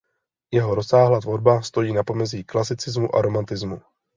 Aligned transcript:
Jeho 0.53 0.75
rozsáhlá 0.75 1.19
tvorba 1.21 1.61
stojí 1.61 1.93
na 1.93 2.03
pomezí 2.03 2.43
klasicismu 2.43 3.15
a 3.15 3.21
romantismu. 3.21 3.81